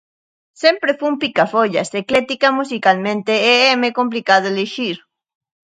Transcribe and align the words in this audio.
Sempre 0.63 0.91
fun 0.99 1.13
picafollas, 1.21 1.89
ecléctica 2.01 2.47
musicalmente, 2.59 3.33
e 3.51 3.53
éme 3.75 3.95
complicado 3.99 4.45
elixir... 4.53 4.97